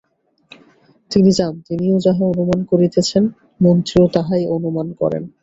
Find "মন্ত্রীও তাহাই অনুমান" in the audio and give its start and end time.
3.61-4.87